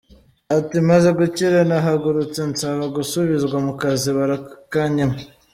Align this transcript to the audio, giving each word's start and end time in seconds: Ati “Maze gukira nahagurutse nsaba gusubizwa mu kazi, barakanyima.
Ati 0.57 0.77
“Maze 0.89 1.09
gukira 1.19 1.57
nahagurutse 1.69 2.39
nsaba 2.51 2.83
gusubizwa 2.95 3.57
mu 3.65 3.73
kazi, 3.81 4.09
barakanyima. 4.17 5.15